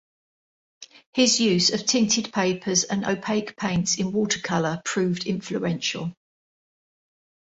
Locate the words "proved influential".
4.83-6.15